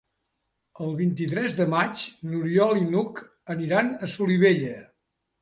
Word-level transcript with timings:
El 0.85 0.95
vint-i-tres 1.01 1.57
de 1.59 1.67
maig 1.73 2.05
n'Oriol 2.31 2.81
i 2.81 2.83
n'Hug 2.87 3.23
aniran 3.57 3.93
a 4.09 4.13
Solivella. 4.17 4.75